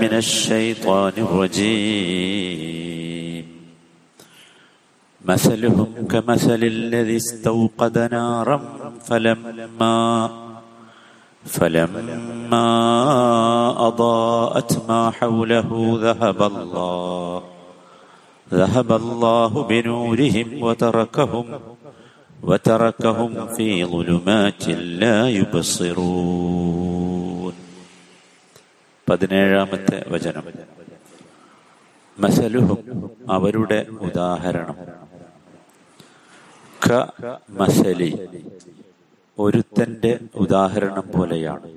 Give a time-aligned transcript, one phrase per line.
[0.00, 2.76] من الشيطان الرجيم.
[5.24, 8.58] مثلهم كمثل الذي استوقد نارا
[9.04, 10.30] فلما
[11.46, 12.68] فلما
[13.88, 17.42] أضاءت ما حوله ذهب الله
[18.52, 21.44] ذهب الله بنورهم وتركهم
[22.42, 26.95] وتركهم في ظلمات لا يبصرون.
[29.08, 30.42] പതിനേഴാമത്തെ വചനം.
[32.18, 34.76] മസലുഹും അവരുടെ ഉദാഹരണം.
[36.88, 37.06] ക
[37.50, 38.28] മസലി
[39.38, 41.68] ഒരുത്തന്റെ ഉദാഹരണം പോലെയാണ്.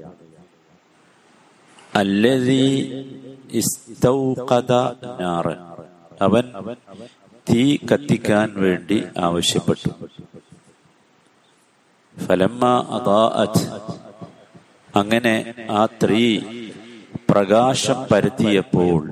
[6.21, 6.76] അവൻ
[7.49, 9.90] തീ കത്തിക്കാൻ വേണ്ടി ആവശ്യപ്പെട്ടു.
[12.26, 12.66] ഫലമ്മ
[14.96, 16.41] അങ്ങനെ ആ സ്ത്രീ
[17.30, 19.12] പ്രകാശം പരത്തിയപ്പോൾ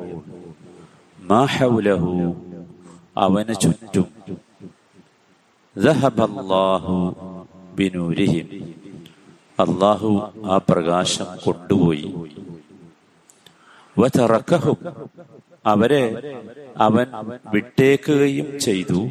[1.19, 2.35] മാഹൗലഹു
[3.17, 4.07] അവന് ചുറ്റും
[9.59, 12.13] അള്ളാഹു ആ പ്രകാശം കൊണ്ടുപോയി.
[15.65, 16.03] അവരെ
[16.77, 17.05] അവൻ
[17.53, 19.09] വിട്ടേക്കുകയും ചെയ്തു.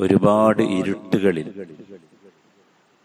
[0.00, 1.48] ഒരുപാട് ഇരുട്ടുകളിൽ.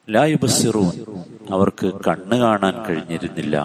[0.10, 1.06] ലായുബസിറൂൻ
[1.50, 3.58] അവർക്ക് കണ്ണ് കാണാൻ കഴിഞ്ഞിരുന്നില്ല.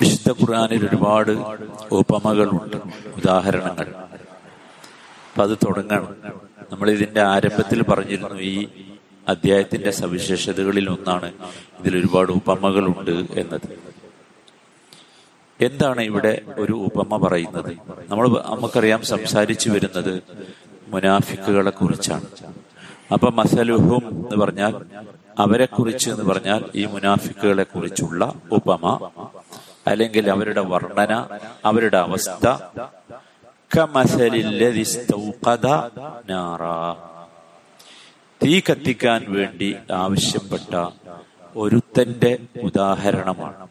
[0.00, 1.30] വിശുദ്ധ ഖുർആാനിൽ ഒരുപാട്
[1.92, 2.76] ഉപമകളുണ്ട്
[3.16, 3.94] ഉദാഹരണങ്ങൾ.
[5.28, 6.16] അപ്പൊ അത് തുടങ്ങണം.
[6.72, 8.68] നമ്മൾ ഇതിന്റെ ആരംഭത്തിൽ പറഞ്ഞിരുന്നു ഈ
[9.28, 11.32] അധ്യായത്തിന്റെ സവിശേഷതകളിൽ ഒന്നാണ്
[11.80, 13.95] ഇതിൽ ഒരുപാട് ഉപമകളുണ്ട് എന്നത്.
[15.60, 17.76] എന്താണ് ഇവിടെ ഒരു ഉപമ പറയുന്നത്?
[18.08, 20.22] നമ്മൾ നമുക്കറിയാം സംസാരിച്ചു വരുന്നത്
[20.88, 22.24] മുനാഫിക്കുകളെ കുറിച്ചാണ്.
[23.12, 24.84] അപ്പൊ മസലുഹും എന്ന് പറഞ്ഞാൽ
[25.38, 29.10] അവരെ കുറിച്ച് എന്ന് പറഞ്ഞാൽ ഈ മുനാഫിക്കുകളെ കുറിച്ചുള്ള ഉപമ
[29.86, 31.26] അല്ലെങ്കിൽ അവരുടെ വർണന
[31.64, 32.46] അവരുടെ അവസ്ഥ.
[38.44, 40.86] തീ കത്തിക്കാൻ വേണ്ടി ആവശ്യപ്പെട്ട
[41.56, 43.68] ഒരുത്തന്റെ ഉദാഹരണമാണ്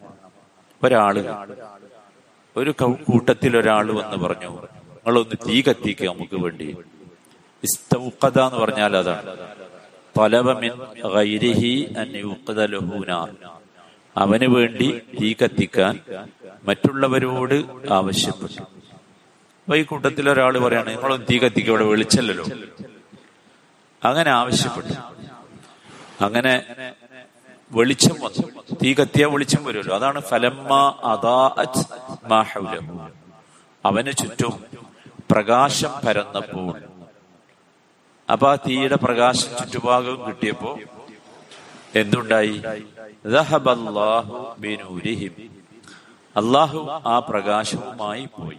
[0.82, 1.46] ഒരാൾ.
[2.56, 6.76] ഒരു കൂട്ടത്തിൽ ഒരാൾ വന്ന് പറഞ്ഞു നിങ്ങളൊന്ന് തീ കത്തിക്കുക നമുക്ക് വേണ്ടി.
[7.64, 9.36] ഇസ്തൗഖദ എന്ന് പറഞ്ഞാൽ അതാണ്.
[10.18, 10.72] തലവമിൻ
[14.16, 16.00] അവന് വേണ്ടി തീ കത്തിക്കാൻ
[16.64, 17.56] മറ്റുള്ളവരോട്
[17.92, 18.62] ആവശ്യപ്പെട്ടു.
[19.62, 22.44] അപ്പൊ ഈ കൂട്ടത്തിൽ ഒരാൾ പറയാണ് നിങ്ങളൊന്ന് തീ കത്തിക്കുക ഇവിടെ വെളിച്ചല്ലോ
[24.02, 24.94] അങ്ങനെ ആവശ്യപ്പെട്ടു.
[26.24, 26.52] അങ്ങനെ
[27.72, 28.76] വെളിച്ചം വന്നു.
[28.82, 29.96] തീ കത്തിയ വെളിച്ചം വരുമല്ലോ.
[29.96, 30.72] അതാണ് ഫലമ്മ
[32.26, 33.08] മാഹൗലഹു
[33.84, 34.64] അവന് ചുറ്റും
[35.30, 36.82] പ്രകാശം പരന്നപ്പോൾ
[38.32, 40.78] അപ്പൊ ആ തീയുടെ പ്രകാശം ചുറ്റുഭാഗവും കിട്ടിയപ്പോ
[41.94, 42.62] എന്തുണ്ടായി?
[46.36, 48.58] അള്ളാഹു ആ പ്രകാശവുമായി പോയി.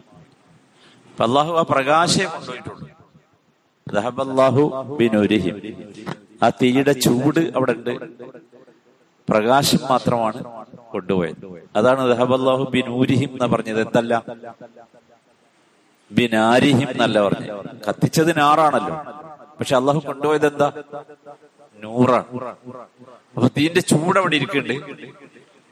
[1.22, 2.92] അള്ളാഹു ആ പ്രകാശം കൊണ്ടുപോയിട്ടുണ്ട്.
[3.96, 5.56] ദഹബല്ലാഹു ബിനുരിഹിം.
[6.44, 8.18] ആ തീയുടെ ചൂട് അവിടെ ഉണ്ട്.
[9.30, 10.44] പ്രകാശം മാത്രമാണ്
[10.92, 11.70] കൊണ്ടുപോയത്.
[11.76, 13.82] അതാണ് ദഹബല്ലാഹു ഊരിഹിം എന്ന് പറഞ്ഞത്.
[13.82, 14.24] എന്തല്ല?
[16.12, 17.66] ബിനാരിഹിം എന്നല്ല പറഞ്ഞത്.
[17.90, 18.96] കത്തിച്ചത് നാറാണല്ലോ
[19.60, 20.72] പക്ഷെ അള്ളാഹു കൊണ്ടുപോയത് എന്താ?
[21.84, 22.26] നൂറാണ്.
[23.36, 25.08] അപ്പൊ തീന്റെ ചൂട് അവിടെ ഇരിക്കുന്നുണ്ട്.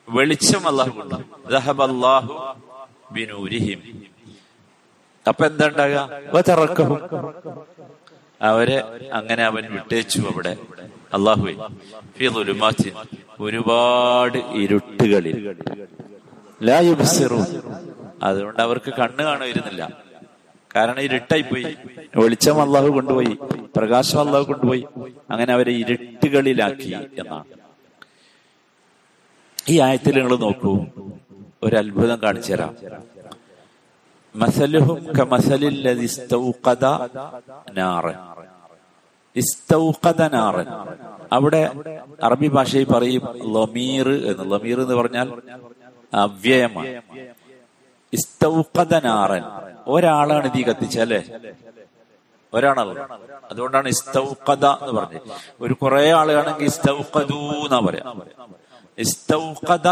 [0.10, 1.16] വെളിച്ചം അള്ളാഹു കൊണ്ടു.
[1.54, 2.34] ബിൻ
[3.12, 3.82] ബിനൂരിഹിം.
[5.28, 6.00] അപ്പൊ എന്താ ഉണ്ടാകുക
[8.42, 8.78] അവരെ
[9.14, 10.58] അങ്ങനെ അവൻ വിട്ടേച്ചു അവിടെ.
[11.16, 11.54] അള്ളാഹുവെ
[12.18, 12.94] ഫിലുലുമാറ്റിൻ
[13.40, 15.56] ഒരുപാട് ഇരുട്ടുകളിൽ.
[18.24, 19.90] അതുകൊണ്ട് അവർക്ക് കണ്ണ് കാണുമായിരുന്നില്ല
[20.76, 21.76] കാരണം ഇരുട്ടായി പോയി
[22.16, 23.38] വെളിച്ചം അള്ളാഹു കൊണ്ടുപോയി
[23.76, 24.86] പ്രകാശം അള്ളാഹു കൊണ്ടുപോയി.
[25.32, 27.44] അങ്ങനെ അവരെ ഇരുട്ടുകളിലാക്കി എന്നാണ്.
[29.70, 30.86] ഈ ആയത്തിൽ നിങ്ങൾ നോക്കൂ.
[31.64, 32.76] ഒരു അത്ഭുതം കാണിച്ചു തരാം.
[34.36, 35.08] മസലുഹും
[39.36, 41.70] കമസലില്ലതി ഇസ്തൗഖദ നാറൻ ഇസ്തൗഖദ നാറൻ അവിടെ
[42.24, 43.22] അറബി ഭാഷയിൽ പറയും
[43.54, 44.52] ലമീർ എന്ന്.
[44.52, 45.42] ലമീർ എന്ന് പറഞ്ഞാൽ
[46.14, 47.02] അവ്യയമാണ്.
[48.14, 49.44] ഇസ്തൗഖദനാറൻ
[49.88, 51.24] ഒരാളാണ് തീ കത്തിച്ചല്ലേ
[52.54, 53.00] ഒരാളല്ല.
[53.52, 55.22] അതുകൊണ്ടാണ് ഇസ്തൗഖദ എന്ന് പറഞ്ഞത്.
[55.62, 58.14] ഒരു കുറെ ആളുകളാണെങ്കിൽ ഇസ്തൗഖദൂ പറയാ.
[58.98, 59.88] ഇസ്തൗഖദ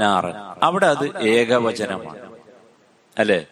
[0.00, 0.34] നാറൻ.
[0.62, 2.32] അവിടെ അത് ഏകവചനമാണ്.
[3.18, 3.46] അല്ലേ?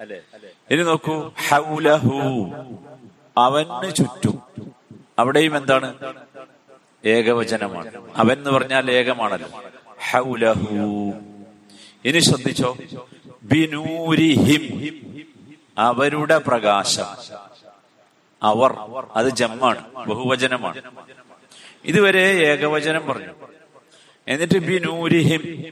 [0.71, 1.31] ഇനി നോക്കൂ.
[1.51, 2.51] ഹൗലഹു.
[3.39, 4.36] അവന് ചുറ്റും.
[5.19, 5.95] അവിടെയും എന്താണ്?
[7.05, 8.11] ഏകവചനമാണ്.
[8.17, 9.49] അവൻ എന്ന് പറഞ്ഞാൽ ഏകമാണല്ലോ.
[10.13, 11.13] ഹൗലഹു.
[12.05, 12.77] ഇനി ശ്രദ്ധിച്ചോ.
[13.43, 14.97] ബിനൂരിഹിം.
[15.79, 17.05] അവരുടെ പ്രകാശം.
[18.43, 18.75] അവർ.
[19.17, 19.95] അത് ജമ്മാണ്.
[19.95, 20.83] ബഹുവചനമാണ്.
[21.85, 23.33] ഇതുവരെ ഏകവചനം പറഞ്ഞു.
[24.29, 25.65] എന്നിട്ട് ബിനൂരിഹിം.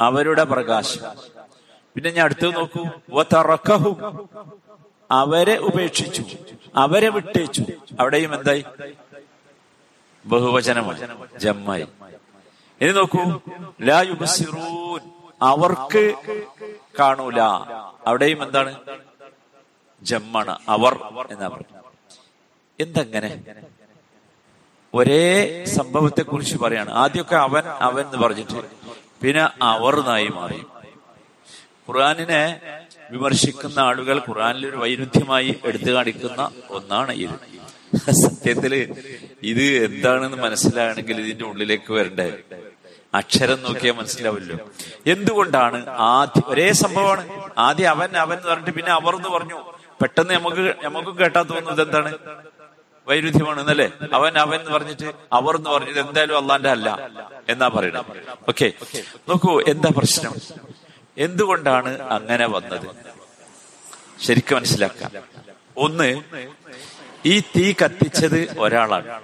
[0.00, 1.02] അവരുടെ പ്രകാശം.
[1.94, 2.84] പിന്നെ ഞാൻ അടുത്തത് നോക്കൂ.
[5.10, 6.22] അവരെ ഉപേക്ഷിച്ചു.
[6.76, 7.62] അവരെ വിട്ടേച്ചു.
[8.00, 8.64] അവിടെയും എന്തായി?
[10.26, 11.86] ബഹുവചനമായി ജമ്മായി.
[12.80, 13.40] ഇനി നോക്കൂ
[13.82, 15.00] ലാ യുബസിറൂൻ
[15.42, 16.14] അവർക്ക്
[16.98, 17.40] കാണൂല.
[18.06, 18.74] അവിടെയും എന്താണ്?
[20.02, 20.92] ജമ്മാണ് അവർ
[21.30, 21.78] എന്നാ പറഞ്ഞു
[22.80, 23.42] എന്തങ്ങനെ?
[24.94, 26.90] ഒരേ സംഭവത്തെ കുറിച്ച് പറയാണ്.
[26.90, 28.64] ആദ്യമൊക്കെ അവൻ അവൻ എന്ന് പറഞ്ഞിട്ട്
[29.22, 30.66] പിന്നെ അവർ നായി മാറി.
[31.88, 32.42] ഖുർആാനിനെ
[33.10, 37.36] വിമർശിക്കുന്ന ആളുകൾ ഖുറാനിൽ ഒരു വൈരുദ്ധ്യമായി എടുത്തു കാണിക്കുന്ന ഒന്നാണ് ഇത്.
[38.22, 38.74] സത്യത്തിൽ
[39.42, 42.28] ഇത് എന്താണെന്ന് മനസ്സിലാണെങ്കിൽ ഇതിന്റെ ഉള്ളിലേക്ക് വരണ്ടേ?
[43.14, 44.56] അക്ഷരം നോക്കിയാൽ മനസ്സിലാവില്ലോ.
[45.06, 47.22] എന്തുകൊണ്ടാണ് ആദ്യം ഒരേ സംഭവമാണ്.
[47.58, 49.58] ആദ്യം അവൻ അവൻ എന്ന് പറഞ്ഞിട്ട് പിന്നെ അവർ എന്ന് പറഞ്ഞു.
[50.02, 52.12] പെട്ടെന്ന് നമുക്ക് നമുക്കും കേട്ടാ തോന്നുന്നത് എന്താണ്?
[53.08, 53.88] വൈരുദ്ധ്യമാണ് എന്നല്ലേ?
[54.12, 56.88] അവൻ അവൻ എന്ന് പറഞ്ഞിട്ട് അവർ എന്ന് പറഞ്ഞത് എന്തായാലും അള്ളാന്റെ അല്ല
[57.48, 58.04] എന്നാ പറയണം
[58.48, 58.68] ഓക്കെ.
[59.28, 60.34] നോക്കൂ എന്താ പ്രശ്നം?
[61.18, 62.96] എന്തുകൊണ്ടാണ് അങ്ങനെ വന്നത്?
[64.22, 65.10] ശരിക്കും മനസ്സിലാക്കാം.
[65.76, 66.22] ഒന്ന്
[67.26, 69.20] ഈ തീ കത്തിച്ചത് ഒരാളാണ്.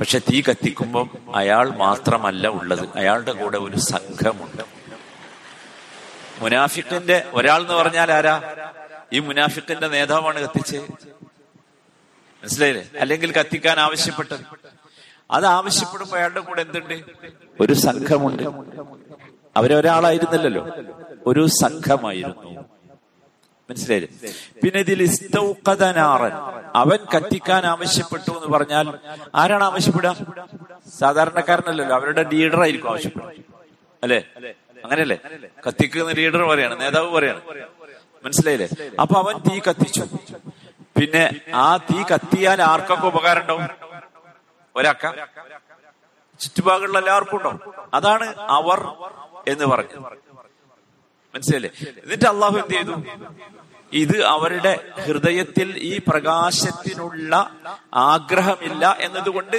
[0.00, 2.88] പക്ഷെ തീ കത്തിക്കുമ്പം അയാൾ മാത്രമല്ല ഉള്ളത്.
[2.96, 4.62] അയാളുടെ കൂടെ ഒരു സംഘമുണ്ട്.
[6.38, 8.54] മുനാഫിക്കിന്റെ ഒരാൾ എന്ന് പറഞ്ഞാൽ ആരാ?
[9.12, 12.90] ഈ മുനാഫിക്കിന്റെ നേതാവാണ് കത്തിച്ച് മനസ്സിലായില്ലേ?
[13.00, 14.40] അല്ലെങ്കിൽ കത്തിക്കാൻ ആവശ്യപ്പെട്ടത്.
[15.30, 17.02] അത് ആവശ്യപ്പെടുമ്പോൾ അയാളുടെ കൂടെ എന്തുണ്ട്?
[17.60, 18.42] ഒരു സംഘമുണ്ട്.
[19.56, 20.64] അവരൊരാളായിരുന്നില്ലല്ലോ
[21.26, 22.64] ഒരു സംഘമായിരുന്നു.
[23.70, 24.32] മനസ്സിലായില്ലേ?
[24.62, 26.34] പിന്നെ ഇതിൽ ഇസ്തൗക്കതനാറൻ
[26.74, 28.86] അവൻ കത്തിക്കാൻ ആവശ്യപ്പെട്ടു എന്ന് പറഞ്ഞാൽ
[29.34, 30.14] ആരാണ് ആവശ്യപ്പെടുക?
[30.98, 31.96] സാധാരണക്കാരനല്ലല്ലോ.
[31.96, 33.30] അവരുടെ ലീഡർ ആയിരിക്കും ആവശ്യപ്പെടുക.
[34.02, 34.20] അല്ലേ?
[34.84, 35.18] അങ്ങനെയല്ലേ?
[35.66, 37.40] കത്തിക്കുന്ന ലീഡർ പറയാണ് നേതാവ് പറയാണ്
[38.24, 38.68] മനസ്സിലായില്ലേ?
[39.00, 40.04] അപ്പൊ അവൻ തീ കത്തിച്ചു.
[40.98, 41.24] പിന്നെ
[41.54, 43.68] ആ തീ കത്തിയാൽ ആർക്കൊക്കെ ഉപകാരം ഉണ്ടാവും?
[44.76, 45.12] ഒരാക്ക
[46.40, 47.60] ചുറ്റുപാടുള്ള എല്ലാവർക്കും ഉണ്ടാവും.
[47.94, 48.80] അതാണ് അവർ
[49.48, 50.00] എന്ന് പറഞ്ഞു.
[51.34, 51.70] മനസ്സിലല്ലേ?
[52.02, 52.94] എന്നിട്ട് അള്ളാഹു എന്ത് ചെയ്തു?
[53.92, 54.72] ഇത് അവരുടെ
[55.06, 57.32] ഹൃദയത്തിൽ ഈ പ്രകാശത്തിനുള്ള
[57.94, 59.56] ആഗ്രഹമില്ല എന്നതുകൊണ്ട്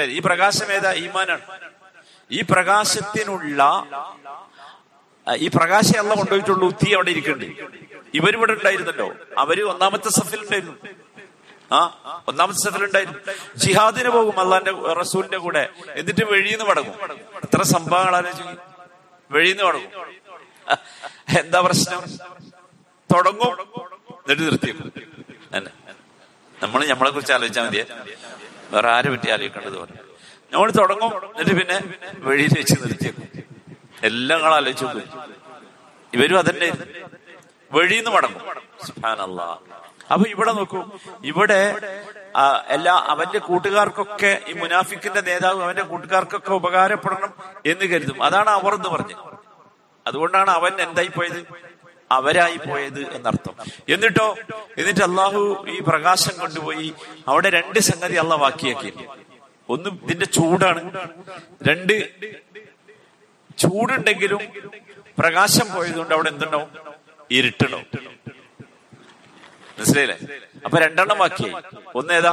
[0.00, 0.92] ഈ പ്രകാശം ഏതാ?
[0.92, 1.40] ഈമാനാണ്.
[2.30, 3.60] ഈ പ്രകാശത്തിനുള്ള
[5.36, 7.62] ഈ പ്രകാശം അല്ല കൊണ്ടുപോയിട്ടുള്ളൂ തീ അവിടെ ഇരിക്കുന്നുണ്ട്.
[8.14, 9.08] ഇവരിവിടെ ഉണ്ടായിരുന്നല്ലോ.
[9.38, 10.76] അവർ ഒന്നാമത്തെ സഫിലുണ്ടായിരുന്നു
[11.72, 13.18] ആ ഒന്നാമത്തെ സഫലുണ്ടായിരുന്നു
[13.56, 15.68] ജിഹാദിന് പോകും അള്ളാന്റെ റസൂലിന്റെ കൂടെ.
[15.96, 17.12] എന്നിട്ട് വെഴിന്ന് മടങ്ങും.
[17.14, 18.58] എത്ര സംഭവങ്ങൾ ആലോചിക്കും
[19.30, 19.90] വെഴിന്ന് മടങ്ങും.
[21.38, 22.00] എന്താ പ്രശ്നം?
[23.14, 23.52] തുടങ്ങും.
[24.12, 24.92] എന്നിട്ട് നിർത്തിയേക്കും.
[25.52, 25.72] അല്ലേ.
[26.62, 27.84] നമ്മൾ നമ്മളെ കുറിച്ച് ആലോചിച്ചാൽ മതിയെ.
[28.70, 29.96] വേറെ ആരെ പറ്റി ആലോചിക്കേണ്ടത് പറഞ്ഞു
[30.52, 31.80] നമ്മൾ തുടങ്ങും എന്നിട്ട് പിന്നെ
[32.16, 33.28] വെളിയിൽ വെച്ച് നിർത്തിയേക്കും.
[34.02, 34.86] എല്ലാം നിങ്ങൾ ആലോചിച്ചു
[36.12, 36.72] ഇവരും അതന്നെ.
[37.72, 38.42] വെളിന്ന് മടങ്ങും.
[38.86, 39.58] സുഹാനല്ലാ
[40.12, 40.80] അപ്പൊ ഇവിടെ നോക്കൂ.
[41.30, 41.60] ഇവിടെ
[42.68, 47.32] എല്ലാ അവന്റെ കൂട്ടുകാർക്കൊക്കെ ഈ മുനാഫിക്കിന്റെ നേതാവ് അവന്റെ കൂട്ടുകാർക്കൊക്കെ ഉപകാരപ്പെടണം
[47.66, 48.18] എന്ന് കരുതും.
[48.22, 49.16] അതാണ് അവർ എന്ന് പറഞ്ഞത്
[50.06, 51.40] അതുകൊണ്ടാണ് അവൻ എന്തായി പോയത്?
[52.12, 53.54] അവരായി പോയത് എന്നർത്ഥം.
[53.88, 54.28] എന്നിട്ടോ
[54.78, 56.88] എന്നിട്ട് അള്ളാഹു ഈ പ്രകാശം കൊണ്ടുപോയി
[57.28, 58.92] അവിടെ രണ്ട് സംഗതി അള്ള വാക്കിയാക്കി.
[59.68, 60.82] ഒന്ന് ഇതിന്റെ ചൂടാണ്.
[61.68, 61.94] രണ്ട്
[63.62, 64.42] ചൂടുണ്ടെങ്കിലും
[65.18, 66.70] പ്രകാശം പോയതുകൊണ്ട് അവിടെ എന്തുണ്ടാവും?
[67.30, 67.80] ഇരുട്ടണോ
[69.82, 70.18] മനസ്സിലായില്ലേ?
[70.64, 71.18] അപ്പൊ രണ്ടെണ്ണം
[71.94, 72.32] ഒന്ന് ഏതാ?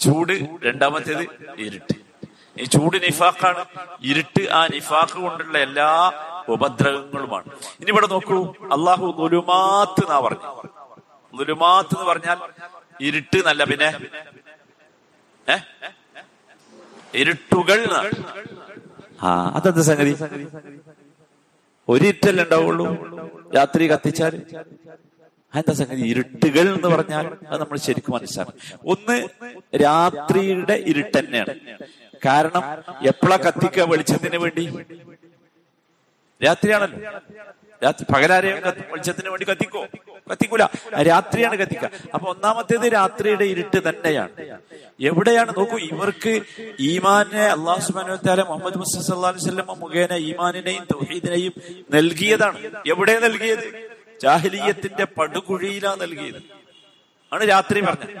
[0.00, 0.32] ചൂട്.
[0.64, 1.24] രണ്ടാമത്തേത്
[1.58, 1.94] ഇരുട്ട്.
[2.60, 3.64] ഈ ചൂട് നിഫാഖാണ്.
[4.02, 5.88] ഇരുട്ട് ആ നിഫാഖ് കൊണ്ടുള്ള എല്ലാ
[6.48, 7.44] ഉപദ്രവങ്ങളുമാണ്.
[7.80, 8.38] ഇനി ഇവിടെ നോക്കൂ.
[8.72, 10.50] അള്ളാഹു നുലുമാത്ത് എന്നാ പറഞ്ഞു.
[11.34, 12.38] നുലുമാത്ത് എന്ന് പറഞ്ഞാൽ
[13.00, 13.88] ഇരുട്ട് നല്ല പിന്നെ.
[15.48, 15.56] ഏ?
[17.14, 17.80] ഇരുട്ടുകൾ
[19.22, 20.14] ആ അതെന്താ സംഗതി?
[21.88, 22.86] ഒരിറ്റല്ലേ ഉണ്ടാവുള്ളൂ.
[23.56, 24.34] രാത്രി കത്തിച്ചാൽ.
[25.58, 26.02] എന്താ സംഗതി?
[26.12, 29.28] ഇരുട്ടുകൾ എന്ന് പറഞ്ഞാൽ അത് നമ്മൾ ശരിക്കും മനസ്സിലാക്കണം ഒന്ന്
[29.84, 31.54] രാത്രിയുടെ ഇരുട്ട് തന്നെയാണ്.
[32.26, 32.64] കാരണം
[33.06, 34.64] എപ്പോഴാ കത്തിക്ക വെളിച്ചത്തിന് വേണ്ടി?
[36.44, 36.98] രാത്രിയാണല്ലോ.
[37.84, 38.58] രാത്രി പകലാരെയും
[38.92, 39.86] വെളിച്ചത്തിന് വേണ്ടി കത്തിക്കോ?
[40.32, 40.64] കത്തിക്കൂല.
[41.00, 41.90] രാത്രിയാണ് കത്തിക്കുക.
[42.14, 44.30] അപ്പൊ ഒന്നാമത്തേത് രാത്രിയുടെ ഇരുട്ട് തന്നെയാണ്.
[45.00, 45.52] എവിടെയാണ്?
[45.58, 46.40] നോക്കൂ ഇവർക്ക്
[46.80, 51.52] ഈമാനെ അള്ളാഹു സുബാനുത്താല മുഹമ്മദ് മുസ്ലിം അലൈഹി മുഖേന ഈമാനിനെയും തൗഹീദിനെയും
[51.94, 52.58] നൽകിയതാണ്.
[52.86, 53.94] എവിടെ നൽകിയത്?
[54.22, 56.42] ജാഹിലീയത്തിന്റെ പടുകുഴിയിലാ നൽകിയത്.
[57.32, 58.16] ആണ് രാത്രി പറഞ്ഞത്.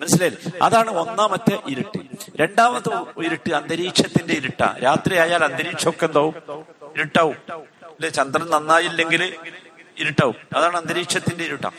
[0.00, 0.52] മനസ്സിലായില്ലേ?
[0.62, 1.98] അതാണ് ഒന്നാമത്തെ ഇരുട്ട്.
[2.36, 4.76] രണ്ടാമത്തെ ഇരുട്ട് അന്തരീക്ഷത്തിന്റെ ഇരുട്ടാ.
[4.84, 6.34] രാത്രി ആയാൽ അന്തരീക്ഷമൊക്കെ എന്താവും?
[6.96, 7.36] ഇരുട്ടാവും.
[7.82, 8.08] അല്ലെ?
[8.08, 9.36] ചന്ദ്രൻ നന്നായില്ലെങ്കിൽ
[9.98, 10.34] ഇരുട്ടാവും.
[10.56, 11.70] അതാണ് അന്തരീക്ഷത്തിന്റെ ഇരുട്ടാ.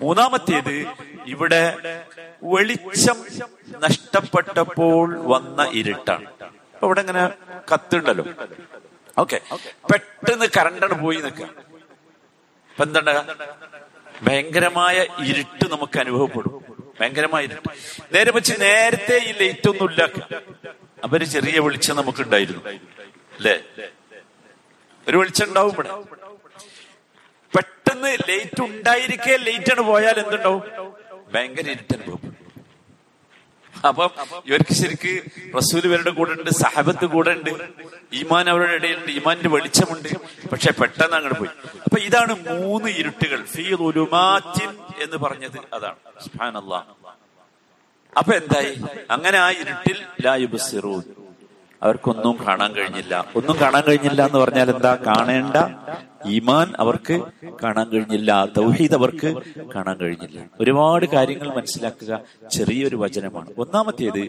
[0.00, 0.86] മൂന്നാമത്തേത്
[1.26, 1.76] ഇവിടെ
[2.42, 3.24] വെളിച്ചം
[3.78, 6.30] നഷ്ടപ്പെട്ടപ്പോൾ വന്ന ഇരുട്ടാണ്.
[6.82, 7.26] ഇവിടെ ഇങ്ങനെ
[7.74, 8.24] കത്തുണ്ടല്ലോ.
[9.18, 9.40] ഓക്കെ.
[9.92, 11.69] പെട്ടെന്ന് കറണ്ടാണ് പോയി നിൽക്കുക.
[12.80, 13.14] ഇപ്പൊ എന്താ
[14.26, 14.96] ഭയങ്കരമായ
[15.30, 16.52] ഇരുട്ട് നമുക്ക് അനുഭവപ്പെടും.
[16.98, 17.70] ഭയങ്കരമായ ഇരുട്ട്.
[18.14, 20.02] നേരെ വെച്ച് നേരത്തെ ഈ ലൈറ്റ് ഒന്നും ഇല്ല
[21.04, 22.62] അപ്പൊ ഒരു ചെറിയ വെളിച്ചം നമുക്ക് ഉണ്ടായിരുന്നു
[23.36, 23.54] അല്ലേ?
[25.06, 25.90] ഒരു വെളിച്ചം ഉണ്ടാവും ഇവിടെ.
[27.54, 30.62] പെട്ടെന്ന് ലൈറ്റ് ഉണ്ടായിരിക്കെ ലൈറ്റ് ആണ് പോയാൽ എന്തുണ്ടാവും?
[31.34, 32.19] ഭയങ്കര ഇരുട്ട് അനുഭവപ്പെടും.
[33.88, 34.10] അപ്പം
[34.46, 35.22] ഇവർക്ക് ശരിക്ക്
[35.56, 37.50] റസൂൽ ഇവരുടെ കൂടെ ഉണ്ട് സഹബത്ത് കൂടെ ഉണ്ട്
[38.12, 40.08] ഈമാൻ അവരുടെ ഇടയിലുണ്ട് ഈമാന്റെ വെളിച്ചമുണ്ട്.
[40.48, 41.50] പക്ഷെ പെട്ടെന്ന് അങ്ങോട്ട് പോയി.
[41.84, 43.44] അപ്പൊ ഇതാണ് മൂന്ന് ഇരുട്ടുകൾ.
[43.44, 43.64] ഫീ
[45.02, 45.96] എന്ന് പറഞ്ഞത് അതാണ്.
[48.18, 48.82] അപ്പൊ എന്തായി?
[49.10, 51.02] അങ്ങനെ ആ ഇരുട്ടിൽ ലായുബസിറൂൻ
[51.82, 53.24] അവർക്കൊന്നും കാണാൻ കഴിഞ്ഞില്ല.
[53.36, 54.94] ഒന്നും കാണാൻ കഴിഞ്ഞില്ല എന്ന് പറഞ്ഞാൽ എന്താ?
[55.06, 55.56] കാണേണ്ട
[56.26, 57.16] ഈമാൻ അവർക്ക്
[57.62, 58.30] കാണാൻ കഴിഞ്ഞില്ല.
[58.56, 59.30] തൗഹീദ് അവർക്ക്
[59.74, 60.40] കാണാൻ കഴിഞ്ഞില്ല.
[60.60, 62.20] ഒരുപാട് കാര്യങ്ങൾ മനസ്സിലാക്കുക
[62.50, 63.50] ചെറിയൊരു വചനമാണ്.
[63.58, 64.22] ഒന്നാമത്തേത്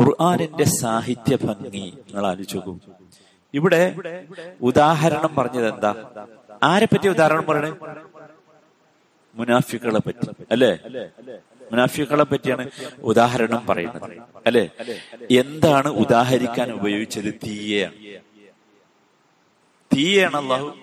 [0.00, 2.78] ഖുർആാനിന്റെ സാഹിത്യ ഭംഗി നിങ്ങൾ ആലോചിച്ചു
[3.54, 3.82] ഇവിടെ
[4.60, 5.94] ഉദാഹരണം പറഞ്ഞത് എന്താ?
[6.62, 7.72] ആരെ പറ്റി ഉദാഹരണം പറയണേ?
[9.34, 10.28] മുനാഫിക്കുകളെ പറ്റി.
[10.50, 10.72] അല്ലേ?
[11.72, 12.70] മുനാഫിക്കുകളെ പറ്റിയാണ്
[13.02, 14.22] ഉദാഹരണം പറയുന്നത്.
[14.46, 14.70] അല്ലെ?
[15.30, 17.34] എന്താണ് ഉദാഹരിക്കാൻ ഉപയോഗിച്ചത്?
[17.34, 17.94] തീയയാണ്.
[19.96, 20.76] തീയാണ് അള്ളാഹു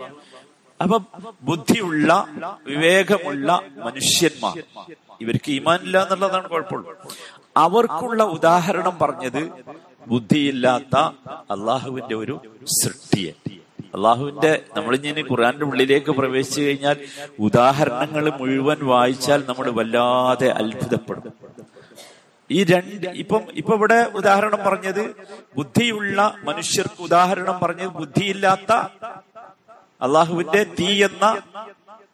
[0.82, 1.00] അപ്പൊ
[1.42, 2.27] ബുദ്ധിയുള്ള
[2.65, 4.63] വിവേകമുള്ള മനുഷ്യന്മാർ.
[5.22, 7.08] ഇവർക്ക് ഈമാനില്ല എന്നുള്ളതാണ് കുഴപ്പമുള്ളൂ.
[7.58, 9.51] അവർക്കുള്ള ഉദാഹരണം പറഞ്ഞത്
[10.08, 10.98] ബുദ്ധിയില്ലാത്ത
[11.51, 12.42] അള്ളാഹുവിന്റെ ഒരു
[12.84, 13.32] സൃഷ്ടിയെ.
[13.95, 14.51] അള്ളാഹുവിന്റെ
[15.11, 16.97] ഇനി ഖുറാന്റെ ഉള്ളിലേക്ക് പ്രവേശിച്ചു കഴിഞ്ഞാൽ
[17.39, 21.33] ഉദാഹരണങ്ങൾ മുഴുവൻ വായിച്ചാൽ നമ്മൾ വല്ലാതെ അത്ഭുതപ്പെടും.
[22.49, 25.03] ഈ രണ്ട് ഇപ്പം ഇപ്പൊ ഇവിടെ ഉദാഹരണം പറഞ്ഞത്
[25.57, 28.71] ബുദ്ധിയുള്ള മനുഷ്യർക്ക് ഉദാഹരണം പറഞ്ഞത് ബുദ്ധിയില്ലാത്ത
[30.01, 31.25] അള്ളാഹുവിന്റെ തീ എന്ന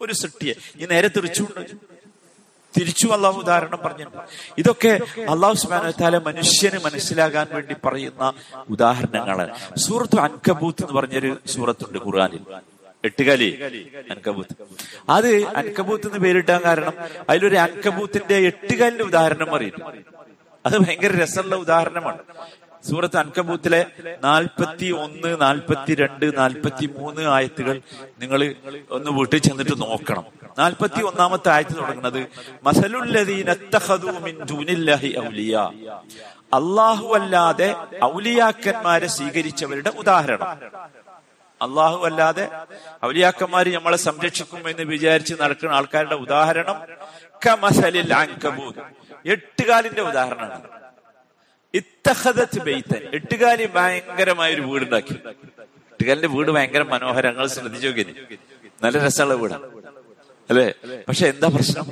[0.02, 0.54] ഒരു സൃഷ്ടിയെ.
[0.82, 1.74] ഈ നേരെ തിരിച്ചുകൊണ്ട്
[2.78, 4.24] തിരിച്ചു അള്ളാഹു ഉദാഹരണം പറഞ്ഞിട്ടുണ്ട്
[4.58, 8.34] ഇതൊക്കെ അള്ളാഹു സുബാന മനുഷ്യന് മനസ്സിലാകാൻ വേണ്ടി പറയുന്ന
[8.70, 9.78] ഉദാഹരണങ്ങളാണ്.
[9.78, 12.40] സൂറത്ത് അൻകബൂത്ത് എന്ന് പറഞ്ഞൊരു സൂറത്തുണ്ട് ഖുർആാനിൽ.
[13.06, 13.48] എട്ടുകാലി
[14.12, 14.56] അൻകബൂത്ത്.
[15.10, 16.94] അത് അൻകബൂത്ത് എന്ന് പേരിട്ടാൻ കാരണം
[17.30, 19.92] അതിലൊരു അൻകബൂത്തിന്റെ എട്ടുകാലിന്റെ ഉദാഹരണം പറയുന്നു.
[20.66, 22.18] അത് ഭയങ്കര രസമുള്ള ഉദാഹരണമാണ്.
[22.84, 23.86] സൂറത്ത് അൻകബൂത്തിലെ
[24.24, 27.82] നാൽപ്പത്തി ഒന്ന് നാൽപ്പത്തി രണ്ട് നാൽപ്പത്തി മൂന്ന് ആയത്തുകൾ
[28.20, 28.56] നിങ്ങൾ
[28.92, 30.26] ഒന്ന് വീട്ടിൽ ചെന്നിട്ട് നോക്കണം.
[30.60, 32.28] നാൽപ്പത്തി ഒന്നാമത്തെ ആയത്ത് തുടങ്ങുന്നത്
[36.54, 40.60] അള്ളാഹു അല്ലാതെ ഔലിയാക്കന്മാരെ സ്വീകരിച്ചവരുടെ ഉദാഹരണം.
[41.62, 42.50] അള്ളാഹു അല്ലാതെ
[43.06, 46.78] ഔലിയാക്കന്മാര് നമ്മളെ സംരക്ഷിക്കും എന്ന് വിചാരിച്ച് നടക്കുന്ന ആൾക്കാരുടെ ഉദാഹരണം
[49.26, 50.81] എട്ടുകാലിന്റെ ഉദാഹരണമാണ്
[51.74, 55.16] ഇത്തഹദത്ത് ബെയ്ത്തൻ എട്ടുകാലി ഭയങ്കരമായ ഒരു വീടുണ്ടാക്കി.
[55.94, 58.04] എട്ടുകാലിന്റെ വീട് ഭയങ്കര മനോഹരങ്ങൾ ശ്രദ്ധിച്ചു നോക്കി
[58.84, 59.68] നല്ല രസമുള്ള വീടാണ്.
[60.50, 60.68] അല്ലെ?
[61.08, 61.86] പക്ഷെ എന്താ പ്രശ്നം?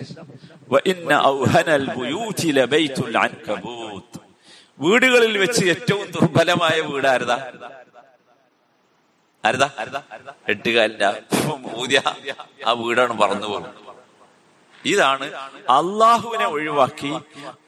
[4.80, 7.38] വീടുകളിൽ വെച്ച് ഏറ്റവും ദുർബലമായ വീട് ആരതാ?
[9.44, 9.70] ആരതാ?
[10.54, 11.06] എട്ടുകാലിന്റെ
[12.68, 13.88] ആ വീടാണ് പറന്നു പോകുന്നത്
[14.86, 15.34] ഇതാണ്
[15.70, 17.20] അള്ളാഹുവിനെ ഒഴിവാക്കി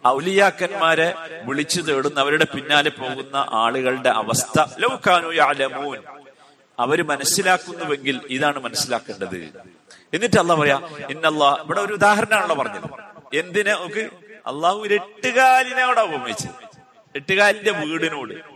[0.08, 1.14] ഔലിയാക്കന്മാരെ
[1.44, 4.66] വിളിച്ചു തേടുന്ന അവരുടെ പിന്നാലെ പോകുന്ന ആളുകളുടെ അവസ്ഥ.
[4.80, 5.98] ലൗക്കാനു യാലമൂൻ
[6.80, 9.54] അവർ മനസ്സിലാക്കുന്നുവെങ്കിൽ ഇതാണ് മനസ്സിലാക്കേണ്ടത്.
[10.14, 12.84] എന്നിട്ട് അല്ല പറയാ ഇന്നല്ലാ ഇവിടെ ഒരു ഉദാഹരണമാണല്ലോ പറഞ്ഞത്.
[13.36, 14.10] എന്തിനെ നമുക്ക്
[14.48, 16.50] അള്ളാഹു ഒരു എട്ടുകാലിനോട് ഉപമിച്ചത്.
[17.16, 18.51] എട്ടുകാലിന്റെ വീടിനോട്.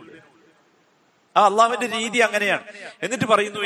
[1.36, 2.62] ആ അള്ളാഹുവിന്റെ രീതി അങ്ങനെയാണ്.
[3.02, 3.60] എന്നിട്ട് പറയുന്നു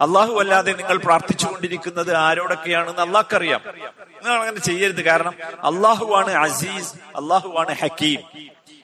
[0.00, 3.60] അള്ളാഹു അല്ലാതെ നിങ്ങൾ പ്രാർത്ഥിച്ചുകൊണ്ടിരിക്കുന്നത് ആരോടൊക്കെയാണെന്ന് അള്ളാഹ്ക്കറിയാം.
[3.96, 5.02] നിങ്ങൾ അങ്ങനെ ചെയ്യരുത്.
[5.02, 5.34] കാരണം
[5.64, 8.20] അള്ളാഹുവാണ് അസീസ് അള്ളാഹുവാണ് ഹക്കീം.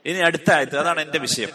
[0.04, 1.48] ഇനി അടുത്ത ആയത് അതാണ് എന്റെ വിഷയം.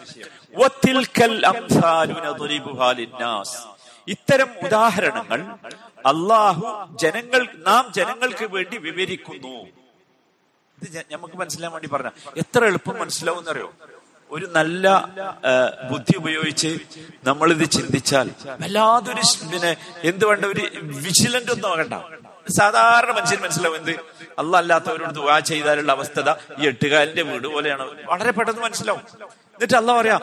[4.08, 5.42] ഇത്തരം ഉദാഹരണങ്ങൾ
[6.06, 9.79] അള്ളാഹു ജനങ്ങൾ നാം ജനങ്ങൾക്ക് വേണ്ടി വിവരിക്കുന്നു.
[10.88, 13.70] ഇത് നമുക്ക് മനസ്സിലാൻ വേണ്ടി പറഞ്ഞ എത്ര എളുപ്പം മനസ്സിലാവും എന്നറിയോ?
[14.32, 14.86] ഒരു നല്ല
[15.92, 16.72] ബുദ്ധി ഉപയോഗിച്ച്
[17.24, 18.28] നമ്മൾ ഇത് ചിന്തിച്ചാൽ
[18.62, 19.72] വല്ലാതൊരു പിന്നെ
[20.10, 20.64] എന്ത് വേണ്ട ഒരു
[21.06, 21.96] വിജിലന്റ് ഒന്നും ആകണ്ട.
[22.58, 23.92] സാധാരണ മനുഷ്യൻ മനസ്സിലാവും എന്ത്?
[24.40, 27.86] അല്ല അല്ലാത്തവരോട് ദുവാ ചെയ്താലുള്ള അവസ്ഥത ഈ എട്ടുകാലിന്റെ വീട് പോലെയാണ്.
[28.12, 29.04] വളരെ പെട്ടെന്ന് മനസ്സിലാവും.
[29.56, 30.18] എന്നിട്ട് അല്ല പറയാ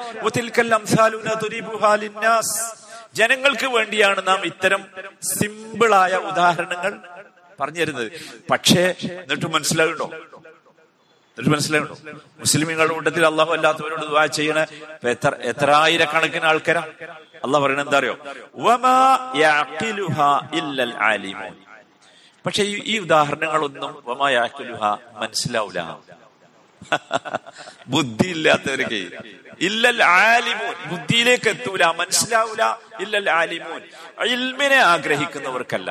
[3.15, 4.83] ജനങ്ങൾക്ക് വേണ്ടിയാണ് നാം ഇത്തരം
[5.23, 6.93] സിമ്പിളായ ഉദാഹരണങ്ങൾ
[7.61, 8.09] പറഞ്ഞു തരുന്നത്
[8.51, 8.83] പക്ഷേ
[9.23, 10.36] എന്നിട്ട് മനസ്സിലാകുന്നുണ്ടോ
[11.39, 14.59] എന്നിട്ട് മനസ്സിലാകുന്നുണ്ടോ മുസ്ലിമുകളുടെ കൂട്ടത്തിൽ അള്ളാഹു അല്ലാത്തവരോട് ദുആ ചെയ്യണ
[15.05, 16.81] എത്ര എത്രായിരക്കണക്കിന് ആൾക്കാരാ?
[17.45, 18.15] അള്ളാഹ് പറയണ എന്താ അറിയോ?
[22.47, 23.93] പക്ഷെ ഈ ഉദാഹരണങ്ങളൊന്നും
[25.21, 25.81] മനസ്സിലാവൂല.
[27.89, 29.01] ബുദ്ധി ഇല്ലാത്തവർക്ക്
[29.61, 30.75] ഇല്ലൽ ആലിമൂൻ.
[30.91, 32.63] ബുദ്ധിയിലേക്ക് എത്തൂല മനസ്സിലാവൂല.
[33.01, 33.81] ഇല്ലൽ ആലിമൂൻ.
[34.27, 35.91] ഇൽമിനെ ആഗ്രഹിക്കുന്നവർക്കല്ല.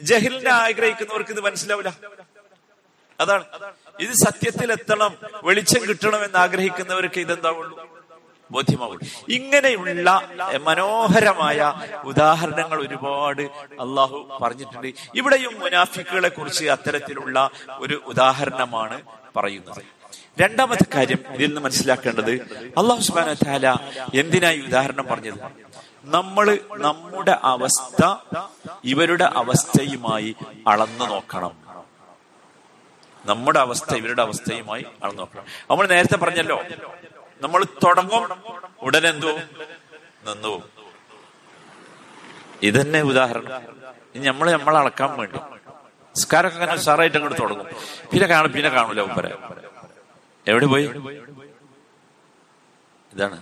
[0.00, 1.90] ജഹിലിനെ ആഗ്രഹിക്കുന്നവർക്ക് ഇത് മനസ്സിലാവില്ല
[3.20, 3.44] അതാണ്.
[4.00, 7.94] ഇത് സത്യത്തിൽ എത്തണം വെളിച്ചം കിട്ടണം എന്ന് ആഗ്രഹിക്കുന്നവർക്ക് ഇതെന്താവുള്ളൂ?
[8.50, 10.28] ബോധ്യമാകും ഇങ്ങനെയുള്ള
[10.62, 11.74] മനോഹരമായ
[12.04, 13.42] ഉദാഹരണങ്ങൾ ഒരുപാട്
[13.82, 14.92] അള്ളാഹു പറഞ്ഞിട്ടുണ്ട്.
[15.14, 19.02] ഇവിടെയും മുനാഫിക്കുകളെ കുറിച്ച് അത്തരത്തിലുള്ള ഒരു ഉദാഹരണമാണ്
[19.36, 19.82] പറയുന്നത്.
[20.40, 22.30] രണ്ടാമത്തെ കാര്യം ഇതിൽ നിന്ന് മനസ്സിലാക്കേണ്ടത്
[22.78, 23.76] അള്ളാഹു സുബാന
[24.14, 25.38] എന്തിനായി ഉദാഹരണം പറഞ്ഞത്?
[26.04, 28.14] നമ്മൾ നമ്മുടെ അവസ്ഥ
[28.84, 30.36] ഇവരുടെ അവസ്ഥയുമായി
[30.68, 31.63] അളന്നു നോക്കണം.
[33.26, 35.44] നമ്മുടെ അവസ്ഥ ഇവരുടെ അവസ്ഥയുമായി അളന്നു നോക്കണം.
[35.70, 36.62] നമ്മൾ നേരത്തെ പറഞ്ഞല്ലോ
[37.40, 38.24] നമ്മൾ തുടങ്ങും
[38.82, 39.32] ഉടനെ എന്തോ?
[40.26, 40.54] നിന്നു
[42.62, 43.62] ഇതന്നെ ഉദാഹരണം.
[44.14, 45.38] ഇനി നമ്മൾ നമ്മളെ അളക്കാൻ വേണ്ടി.
[46.16, 47.66] നിസ്കാരമൊക്കെ അങ്ങനെ സാറായിട്ട് അങ്ങോട്ട് തുടങ്ങും.
[48.12, 49.26] പിന്നെ കാണും പിന്നെ കാണൂല ഉപ്പര.
[50.46, 50.86] എവിടെ പോയി?
[53.14, 53.36] ഇതാണ്.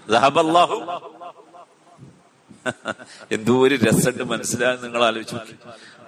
[3.30, 5.36] എന്തോ ഒരു രസമുണ്ട് മനസ്സിലാകാൻ നിങ്ങൾ ആലോചിച്ചു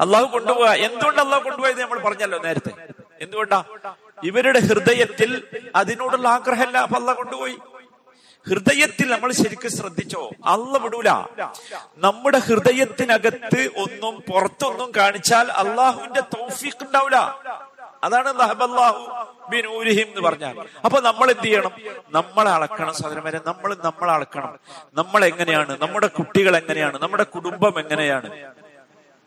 [0.00, 0.74] അള്ളാഹു കൊണ്ടുപോവാ.
[0.74, 2.72] എന്തുകൊണ്ട് അള്ളാഹു കൊണ്ടുപോയത് നമ്മൾ പറഞ്ഞല്ലോ നേരത്തെ.
[3.20, 3.64] എന്തുകൊണ്ടാ?
[4.24, 5.42] ഇവരുടെ ഹൃദയത്തിൽ
[5.76, 7.58] അതിനോടുള്ള ആഗ്രഹമല്ല അപ്പൊ കൊണ്ടുപോയി.
[8.48, 10.30] ഹൃദയത്തിൽ നമ്മൾ ശരിക്കും ശ്രദ്ധിച്ചോ?
[10.46, 11.08] അല്ല വിടൂല.
[11.96, 17.16] നമ്മുടെ ഹൃദയത്തിനകത്ത് ഒന്നും പുറത്തൊന്നും കാണിച്ചാൽ അള്ളാഹുവിന്റെ തൗഫീഖ് ഉണ്ടാവില്ല
[18.04, 18.32] അതാണ്
[19.50, 20.66] ബിനൂരിഹിം എന്ന് പറഞ്ഞാൽ.
[20.84, 21.72] അപ്പൊ നമ്മൾ എന്ത് ചെയ്യണം?
[22.08, 24.58] നമ്മളെ അളക്കണം സഹോദരന്മാരെ നമ്മൾ നമ്മളെ അളക്കണം.
[24.94, 25.78] നമ്മൾ എങ്ങനെയാണ്?
[25.82, 26.98] നമ്മുടെ കുട്ടികൾ എങ്ങനെയാണ്?
[27.02, 28.54] നമ്മുടെ കുടുംബം എങ്ങനെയാണ്?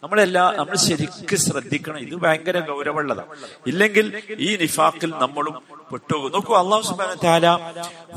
[0.08, 1.98] നമ്മളെല്ലാ നമ്മൾ ശരിക്ക് ശ്രദ്ധിക്കണം.
[2.00, 3.32] ഇത് ഭയങ്കര ഗൗരവമുള്ളതാണ്.
[3.68, 4.06] ഇല്ലെങ്കിൽ
[4.40, 5.56] ഈ നിഫാക്കിൽ നമ്മളും
[5.92, 6.32] പെട്ടുപോകും.
[6.32, 7.48] നോക്കൂ അള്ളാഹു സുബാന താല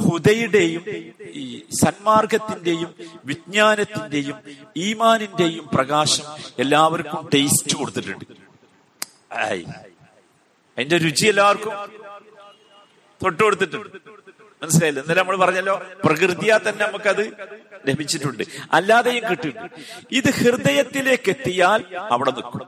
[0.05, 0.85] ഹുദയുടെയും
[1.43, 1.45] ഈ
[1.85, 2.91] സന്മാർഗത്തിന്റെയും
[3.25, 4.37] വിജ്ഞാനത്തിന്റെയും
[4.77, 6.27] ഈമാനിന്റെയും പ്രകാശം
[6.59, 8.25] എല്ലാവർക്കും ടേസ്റ്റ് കൊടുത്തിട്ടുണ്ട്.
[10.79, 11.75] അതിന്റെ രുചി എല്ലാവർക്കും
[13.21, 13.89] തൊട്ടു കൊടുത്തിട്ടുണ്ട്
[14.63, 15.01] മനസ്സിലായില്ല?
[15.01, 15.75] ഇന്നലെ നമ്മൾ പറഞ്ഞല്ലോ
[16.05, 17.25] പ്രകൃതിയാ തന്നെ നമുക്കത്
[17.89, 18.43] ലഭിച്ചിട്ടുണ്ട്.
[18.73, 19.75] അല്ലാതെയും കിട്ടിയിട്ടുണ്ട്.
[20.19, 22.63] ഇത് ഹൃദയത്തിലേക്ക് എത്തിയാൽ അവിടെ നിൽക്കും.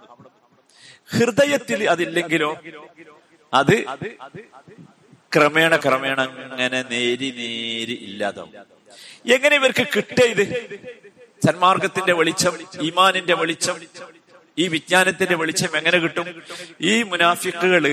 [1.17, 2.51] ഹൃദയത്തിൽ അതില്ലെങ്കിലോ
[3.55, 3.77] അത്
[5.37, 6.21] ക്രമേണ ക്രമേണ
[6.53, 8.53] അങ്ങനെ നേരി നേരി ഇല്ലാതാവും.
[9.35, 10.45] എങ്ങനെ ഇവർക്ക് കിട്ടേ ഇത്?
[11.47, 13.77] സന്മാർഗത്തിന്റെ വെളിച്ചം ഈമാനിന്റെ വെളിച്ചം
[14.59, 16.27] ഈ വിജ്ഞാനത്തിന്റെ വെളിച്ചം എങ്ങനെ കിട്ടും?
[16.81, 17.85] ഈ മുനാഫിക്കുകൾ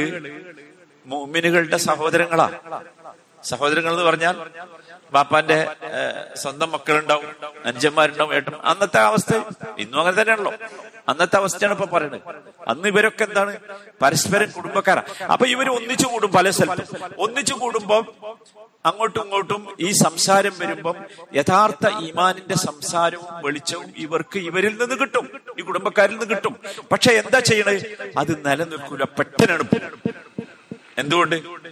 [1.06, 2.47] മോമിനുകളുടെ സഹോദരങ്ങളാ.
[3.43, 4.36] സഹോദരങ്ങൾ എന്ന് പറഞ്ഞാൽ
[5.13, 5.75] ബാപ്പാന്റെ
[6.36, 9.41] സ്വന്തം മക്കളുണ്ടാവും അഞ്ചന്മാരുണ്ടാവും ഏട്ടൻ അന്നത്തെ അവസ്ഥ
[9.78, 10.54] ഇന്നും അങ്ങനെ തന്നെയാണല്ലോ.
[11.10, 12.21] അന്നത്തെ അവസ്ഥയാണ് ഇപ്പൊ പറയുന്നത്.
[12.67, 13.58] അന്ന് ഇവരൊക്കെ എന്താണ്?
[14.02, 15.04] പരസ്പരം കുടുംബക്കാരാ.
[15.32, 17.10] അപ്പൊ ഇവർ ഒന്നിച്ചു കൂടും പല സ്ഥലത്തും.
[17.17, 18.06] ഒന്നിച്ചു കൂടുമ്പോൾ
[18.86, 20.95] അങ്ങോട്ടും ഇങ്ങോട്ടും ഈ സംസാരം വരുമ്പം
[21.36, 25.41] യഥാർത്ഥ ഈമാനിന്റെ സംസാരവും വെളിച്ചവും ഇവർക്ക് ഇവരിൽ നിന്ന് കിട്ടും.
[25.60, 26.56] ഈ കുടുംബക്കാരിൽ നിന്ന് കിട്ടും.
[26.91, 29.04] പക്ഷെ എന്താ ചെയ്യണത് അത് നിലനിൽക്കൂല.
[29.04, 29.80] പെട്ടെന്ന്
[30.97, 31.68] എന്തുകൊണ്ട്?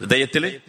[0.00, 0.60] ഹൃദയത്തിൽ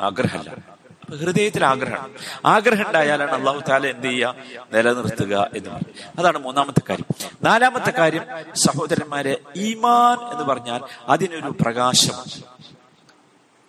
[0.00, 0.82] ആഗ്രഹമല്ല.
[1.10, 2.14] ഹൃദയത്തിൽ ആഗ്രഹം.
[2.44, 4.34] ആഗ്രഹം ഉണ്ടായാലാണ് അള്ളാഹു താല എന്ത് ചെയ്യുക
[4.72, 7.06] നിലനിർത്തുക എന്ന് പറയും അതാണ് മൂന്നാമത്തെ കാര്യം.
[7.42, 12.42] നാലാമത്തെ കാര്യം സഹോദരന്മാരെ ഈമാൻ എന്ന് പറഞ്ഞാൽ അതിനൊരു പ്രകാശം.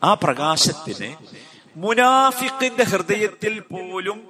[0.04, 1.16] ആ പ്രകാശത്തിന്
[1.76, 4.28] മുനാഫിക്കിന്റെ ഹൃദയത്തിൽ പോലും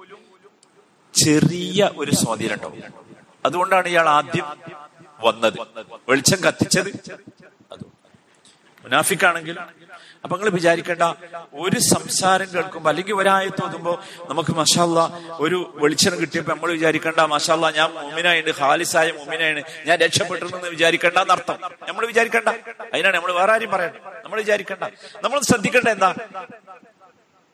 [1.14, 2.82] ചെറിയ ഒരു സ്വാധീനം ഉണ്ടാവും
[3.44, 4.44] അതുകൊണ്ടാണ് ഇയാൾ ആദ്യം
[5.20, 5.54] വന്നത്.
[6.08, 6.88] വെളിച്ചം കത്തിച്ചത്.
[8.84, 9.56] മുനാഫിക്കാണെങ്കിൽ
[10.24, 11.04] അപ്പൊ നിങ്ങൾ വിചാരിക്കേണ്ട
[11.54, 13.92] ഒരു സംസാരം കേൾക്കുമ്പോ അല്ലെങ്കിൽ ഒരായത്ത് ഓതുമ്പോ
[14.30, 15.00] നമുക്ക് മഷാല്ല
[15.40, 21.58] ഒരു വെളിച്ചം കിട്ടിയപ്പോ നമ്മൾ വിചാരിക്കേണ്ട മഷാല്ല ഞാൻ മോമിനായിട്ട് ഹാലിസായ മുമിനാണ് ഞാൻ രക്ഷപ്പെട്ടിരുന്നെന്ന് വിചാരിക്കേണ്ട എന്നർത്ഥം.
[21.88, 22.48] നമ്മൾ വിചാരിക്കേണ്ട.
[22.94, 24.84] അതിനാണ് നമ്മൾ വേറെ ആരും പറയണം നമ്മൾ വിചാരിക്കേണ്ട.
[25.24, 26.10] നമ്മൾ ശ്രദ്ധിക്കേണ്ട എന്താ?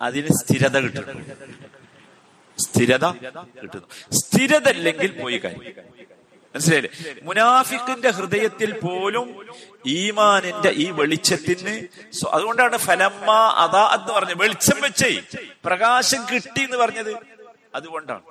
[0.00, 1.24] അതിന് സ്ഥിരത കിട്ടുന്നു.
[2.58, 3.04] സ്ഥിരത
[3.60, 3.86] കിട്ടുന്നു.
[4.20, 5.74] സ്ഥിരത ഇല്ലെങ്കിൽ പോയി കാര്യം.
[6.54, 7.14] മനസ്സിലായില്ലേ?
[7.22, 9.46] മുനാഫിക്കിന്റെ ഹൃദയത്തിൽ പോലും
[9.86, 11.74] ഈമാനിന്റെ ഈ വെളിച്ചത്തിന്
[12.26, 14.38] അതുകൊണ്ടാണ് ഫലമ്മ അതാ എന്ന് പറഞ്ഞത്.
[14.38, 15.22] വെളിച്ചം വെച്ചേ.
[15.64, 17.16] പ്രകാശം കിട്ടി എന്ന് പറഞ്ഞത്
[17.74, 18.22] അതുകൊണ്ടാണ്.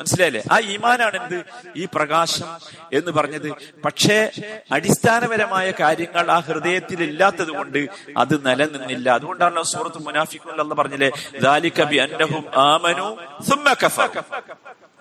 [0.00, 0.42] മനസ്സിലായില്ലേ?
[0.52, 1.44] ആ ഈമാനാണ് എന്ത്
[1.76, 2.48] ഈ പ്രകാശം
[2.92, 3.52] എന്ന് പറഞ്ഞത്.
[3.84, 4.30] പക്ഷേ
[4.72, 9.10] അടിസ്ഥാനപരമായ കാര്യങ്ങൾ ആ ഹൃദയത്തിൽ ഇല്ലാത്തത് കൊണ്ട് അത് നിലനിന്നില്ല.
[9.10, 11.10] അതുകൊണ്ടാണ് സൂറത്ത് മുനാഫിക്കുള്ള എന്ന് പറഞ്ഞില്ലേ
[11.42, 13.08] ദാലിക്കബി അന്നഹും ആമനു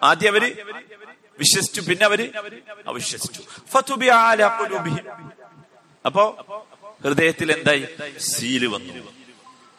[0.03, 0.43] ആദ്യം അവർ
[1.39, 1.81] വിശ്വസിച്ചു.
[1.81, 2.31] പിന്നെ അവർ?
[2.87, 3.41] അവിശ്വസിച്ചു
[6.05, 6.37] അപ്പോ
[7.03, 7.87] ഹൃദയത്തിൽ എന്തായി
[8.19, 9.11] സീൽ വന്നു.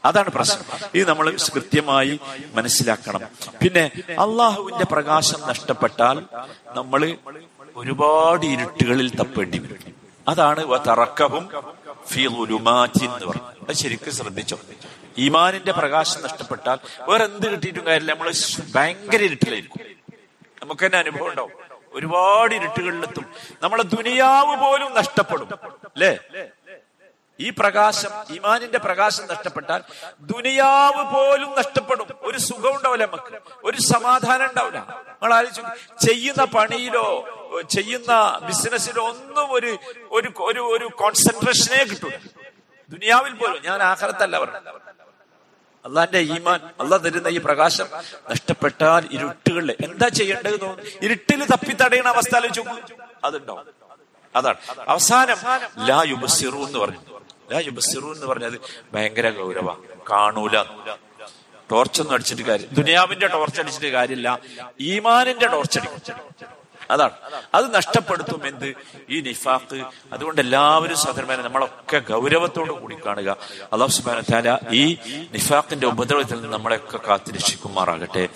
[0.05, 0.91] അതാണ് പ്രശ്നം.
[0.95, 2.21] ഇത് നമ്മൾ കൃത്യമായി
[2.55, 3.21] മനസ്സിലാക്കണം.
[3.63, 6.23] പിന്നെ അള്ളാഹുവിന്റെ പ്രകാശം നഷ്ടപ്പെട്ടാൽ
[6.67, 7.17] നമ്മൾ
[7.77, 9.95] ഒരുപാട് ഇരുട്ടുകളിൽ തപ്പേണ്ടി വരും.
[10.29, 11.49] അതാണ് തറക്കവും
[12.13, 13.33] എന്ന്
[13.69, 14.59] അത് ശരിക്കും ശ്രദ്ധിച്ചോ?
[15.19, 18.13] ഈമാനിന്റെ പ്രകാശം നഷ്ടപ്പെട്ടാൽ വേറെ എന്ത് കിട്ടിയിട്ടും കാര്യമില്ല.
[18.13, 18.33] നമ്മൾ
[18.75, 19.98] ഭയങ്കര ഇരുട്ടിലായിരിക്കും.
[20.69, 21.53] നമുക്ക് തന്നെ അനുഭവം ഉണ്ടാവും.
[21.93, 23.35] ഒരുപാട് ഇരുട്ടുകളിലെത്തും.
[23.63, 25.49] നമ്മളെ ദുനിയാവ് പോലും നഷ്ടപ്പെടും.
[25.65, 26.19] അല്ലേ?
[27.41, 29.83] ഈ പ്രകാശം ഇമാനിന്റെ പ്രകാശം നഷ്ടപ്പെട്ടാൽ
[30.21, 32.07] ദുനിയാവ് പോലും നഷ്ടപ്പെടും.
[32.21, 33.39] ഒരു സുഖം ഉണ്ടാവില്ല നമുക്ക്.
[33.65, 34.79] ഒരു സമാധാനം ഉണ്ടാവില്ല.
[35.09, 35.63] നമ്മൾ ആലോചിച്ചു
[36.07, 37.27] ചെയ്യുന്ന പണിയിലോ
[37.71, 39.79] ചെയ്യുന്ന ബിസിനസ്സിലോ ഒന്നും ഒരു
[40.11, 42.17] ഒരു ഒരു കോൺസെൻട്രേഷനേ കിട്ടൂല.
[42.89, 43.63] ദുനിയാവിൽ പോലും.
[43.65, 44.98] ഞാൻ ആഹാരത്തല്ല പറഞ്ഞത്.
[45.89, 47.87] അള്ളാന്റെ ഈമാൻ അള്ളാഹ് തരുന്ന ഈ പ്രകാശം
[48.31, 50.57] നഷ്ടപ്പെട്ടാൽ ഇരുട്ടുകളിൽ എന്താ ചെയ്യേണ്ടത്
[51.03, 52.63] ഇരുട്ടിൽ തപ്പി തടയുന്ന അവസ്ഥ ആലോചിച്ചു
[53.25, 53.65] അതുണ്ടോ
[54.37, 54.57] അതാണ്.
[54.89, 55.37] അവസാനം
[55.87, 57.01] ലാ യുബസിറു എന്ന് പറഞ്ഞു.
[57.53, 58.61] ലാ യുബസിറു എന്ന് പറഞ്ഞത്
[58.95, 59.69] ഭയങ്കര ഗൗരവ.
[60.11, 60.57] കാണൂല.
[61.71, 64.29] ടോർച്ചൊന്നും അടിച്ചിട്ട് കാര്യം ദുനിയാവിന്റെ ടോർച്ച് അടിച്ചിട്ട് കാര്യമില്ല.
[64.81, 66.15] ഈമാനിന്റെ ടോർച്ച് അടിക്കും
[66.91, 67.11] അതാണ്.
[67.55, 68.75] അത് നഷ്ടപ്പെടുത്തും എന്ത്?
[69.11, 69.85] ഈ നിഫാഖ്.
[70.13, 73.37] അതുകൊണ്ട് എല്ലാവരും സഹോദരന്മാരെ നമ്മളൊക്കെ ഗൗരവത്തോടു കൂടി കാണുക.
[73.73, 74.97] അള്ളാഹു സുബാന ഈ
[75.33, 78.29] നിഫാഖിന്റെ ഉപദ്രവത്തിൽ നിന്ന് നമ്മളെയൊക്കെ കാത്തിരക്ഷിക്കുമാറാകട്ടെ.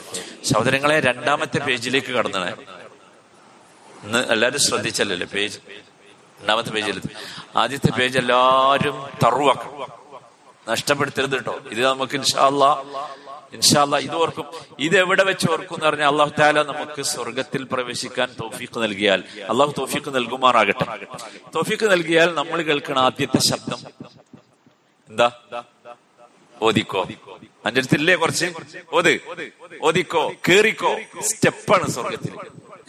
[0.44, 2.52] സഹോദരങ്ങളെ രണ്ടാമത്തെ പേജിലേക്ക് കടന്നണേ.
[4.02, 5.58] ഇന്ന് എല്ലാവരും ശ്രദ്ധിച്ചല്ലേ പേജ്?
[6.40, 7.02] രണ്ടാമത്തെ പേജിൽ.
[7.56, 9.86] ആദ്യത്തെ പേജ് എല്ലാവരും തറുവാക്കും
[10.68, 11.58] നഷ്ടപ്പെടുത്തരുത് കേട്ടോ.
[11.70, 12.64] ഇത് നമുക്ക് ഇൻഷാല്ല
[13.52, 14.46] ഇൻഷാല്ല ഇത് ഓർക്കും
[14.78, 20.14] ഇത് എവിടെ വെച്ച് ഓർക്കും എന്ന് പറഞ്ഞാൽ അള്ളാഹു താല നമുക്ക് സ്വർഗത്തിൽ പ്രവേശിക്കാൻ തോഫീക്ക് നൽകിയാൽ അള്ളാഹു തോഫീക്ക്
[20.14, 21.06] നൽകുമാറാകട്ടെ.
[21.54, 23.78] തോഫീക്ക് നൽകിയാൽ നമ്മൾ കേൾക്കണ ആദ്യത്തെ ശബ്ദം.
[25.10, 25.30] എന്താ?
[26.62, 27.02] ഓദിക്കോ
[27.66, 28.46] അന്റെ അടുത്തില്ലേ കുറച്ച്?
[28.92, 29.20] ഓത്.
[29.82, 30.96] ഓദിക്കോ കേറിക്കോ.
[31.20, 32.34] സ്റ്റെപ്പാണ് സ്വർഗത്തിൽ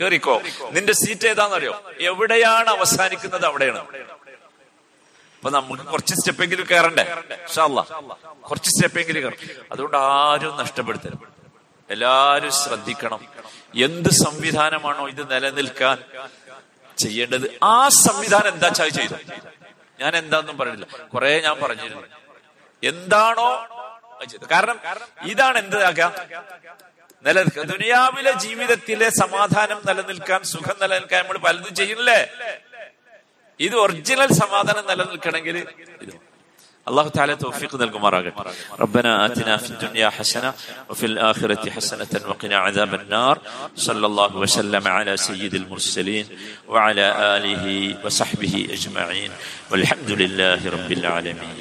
[0.02, 0.41] കേറിക്കോ.
[0.71, 1.82] നിന്റെ സീറ്റ് ഏതാണെന്നറിയോ?
[1.99, 3.45] എവിടെയാണ് അവസാനിക്കുന്നത്?
[3.45, 3.86] അവിടെയാണ്.
[5.43, 7.03] അപ്പൊ നമുക്ക് കുറച്ച് സ്റ്റെപ്പെങ്കിലും കയറണ്ടേ
[7.53, 7.79] ഷാല്ല
[8.49, 9.39] കുറച്ച് സ്റ്റെപ്പെങ്കിലും കയറും
[9.71, 11.23] അതുകൊണ്ട് ആരും നഷ്ടപ്പെടുത്തരുത്.
[11.89, 13.21] എല്ലാരും ശ്രദ്ധിക്കണം.
[13.88, 15.97] എന്ത് സംവിധാനമാണോ ഇത് നിലനിൽക്കാൻ
[16.97, 17.45] ചെയ്യേണ്ടത്?
[17.71, 17.75] ആ
[18.06, 19.15] സംവിധാനം എന്താ ചായ ചെയ്തു?
[19.99, 22.08] ഞാൻ എന്താന്നും പറഞ്ഞില്ല കുറെ ഞാൻ പറഞ്ഞിരുന്നു
[22.84, 23.49] എന്താണോ
[24.53, 24.77] കാരണം
[25.34, 26.08] ഇതാണ് എന്താക്കുക
[27.25, 32.19] നിലനിൽക്കുക ദുനിയാവിലെ ജീവിതത്തിലെ സമാധാനം നിലനിൽക്കാൻ സുഖം നിലനിൽക്കാൻ നമ്മൾ പലതും ചെയ്യുന്നില്ലേ?
[33.61, 35.57] ഇത് ഒറിജിനൽ സമാധാനം നിലനിൽക്കണമെങ്കിൽ
[36.04, 36.14] ഇത്
[36.87, 38.42] الله تعالى توفيق നൽകുമാറാകട്ടെ
[38.81, 40.50] ربنا آتنا في الدنيا حسنة
[40.90, 43.37] وفي الآخرة حسنة وقنا عذاب النار
[43.76, 46.26] صلى الله وسلم على سيد المرسلين
[46.68, 47.64] وعلى آله
[48.04, 49.31] وصحبه أجمعين
[49.70, 51.57] والحمد لله رب العالمين